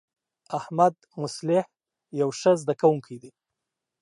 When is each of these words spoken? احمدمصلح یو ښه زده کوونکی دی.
احمدمصلح 0.59 1.63
یو 2.21 2.29
ښه 2.39 2.51
زده 2.61 2.73
کوونکی 2.81 3.15
دی. 3.21 3.31